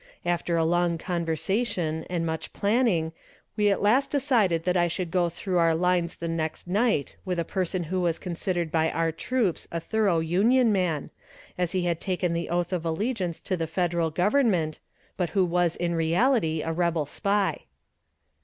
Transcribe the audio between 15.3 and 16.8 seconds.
who was in reality a